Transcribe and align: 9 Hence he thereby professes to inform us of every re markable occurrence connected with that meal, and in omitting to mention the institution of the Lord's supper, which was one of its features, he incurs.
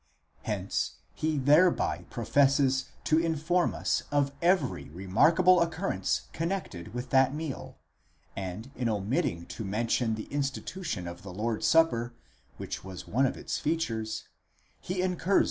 9 0.47 0.57
Hence 0.57 0.95
he 1.13 1.37
thereby 1.37 2.05
professes 2.09 2.85
to 3.03 3.19
inform 3.19 3.75
us 3.75 4.01
of 4.09 4.31
every 4.41 4.89
re 4.89 5.05
markable 5.05 5.61
occurrence 5.61 6.21
connected 6.33 6.95
with 6.95 7.11
that 7.11 7.35
meal, 7.35 7.77
and 8.35 8.71
in 8.75 8.89
omitting 8.89 9.45
to 9.45 9.63
mention 9.63 10.15
the 10.15 10.25
institution 10.33 11.07
of 11.07 11.21
the 11.21 11.31
Lord's 11.31 11.67
supper, 11.67 12.15
which 12.57 12.83
was 12.83 13.07
one 13.07 13.27
of 13.27 13.37
its 13.37 13.59
features, 13.59 14.27
he 14.79 15.03
incurs. 15.03 15.39